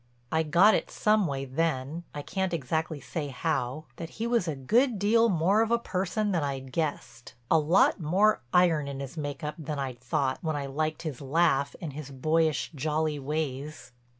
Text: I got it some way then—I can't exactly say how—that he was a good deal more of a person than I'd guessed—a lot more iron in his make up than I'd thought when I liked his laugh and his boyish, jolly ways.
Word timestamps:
I 0.31 0.41
got 0.41 0.73
it 0.73 0.89
some 0.89 1.27
way 1.27 1.45
then—I 1.45 2.23
can't 2.23 2.55
exactly 2.55 2.99
say 2.99 3.27
how—that 3.27 4.09
he 4.09 4.25
was 4.25 4.47
a 4.47 4.55
good 4.55 4.97
deal 4.97 5.29
more 5.29 5.61
of 5.61 5.69
a 5.69 5.77
person 5.77 6.31
than 6.31 6.41
I'd 6.41 6.71
guessed—a 6.71 7.59
lot 7.59 7.99
more 7.99 8.41
iron 8.51 8.87
in 8.87 8.99
his 8.99 9.15
make 9.15 9.43
up 9.43 9.53
than 9.59 9.77
I'd 9.77 9.99
thought 10.01 10.39
when 10.41 10.55
I 10.55 10.65
liked 10.65 11.03
his 11.03 11.21
laugh 11.21 11.75
and 11.79 11.93
his 11.93 12.09
boyish, 12.09 12.71
jolly 12.73 13.19
ways. 13.19 13.91